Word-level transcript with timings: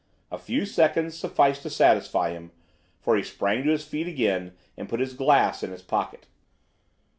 A 0.31 0.39
few 0.39 0.65
seconds 0.65 1.15
sufficed 1.15 1.61
to 1.61 1.69
satisfy 1.69 2.31
him, 2.31 2.49
for 2.99 3.15
he 3.17 3.21
sprang 3.21 3.63
to 3.65 3.69
his 3.69 3.85
feet 3.85 4.07
again 4.07 4.53
and 4.75 4.89
put 4.89 4.99
his 4.99 5.13
glass 5.13 5.61
in 5.61 5.69
his 5.71 5.83
pocket. 5.83 6.25